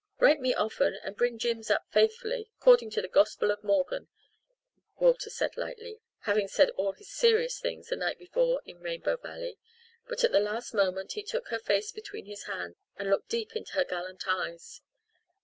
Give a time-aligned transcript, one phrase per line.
[0.17, 4.07] "Write me often and bring Jims up faithfully, according to the gospel of Morgan,"
[4.97, 9.59] Walter said lightly, having said all his serious things the night before in Rainbow Valley.
[10.07, 13.55] But at the last moment he took her face between his hands and looked deep
[13.55, 14.81] into her gallant eyes.